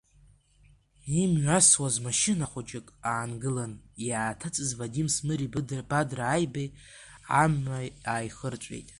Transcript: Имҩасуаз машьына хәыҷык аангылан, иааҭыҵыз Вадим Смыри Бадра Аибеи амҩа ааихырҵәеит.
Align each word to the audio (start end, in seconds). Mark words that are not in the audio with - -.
Имҩасуаз 1.21 1.95
машьына 2.07 2.45
хәыҷык 2.51 2.87
аангылан, 3.11 3.73
иааҭыҵыз 4.07 4.71
Вадим 4.79 5.07
Смыри 5.15 5.51
Бадра 5.91 6.25
Аибеи 6.35 6.69
амҩа 7.41 7.79
ааихырҵәеит. 8.11 8.89